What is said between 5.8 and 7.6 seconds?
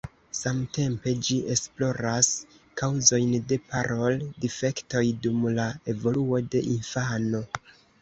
evoluo de infano.